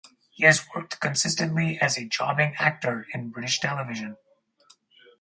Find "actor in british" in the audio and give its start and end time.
2.57-3.59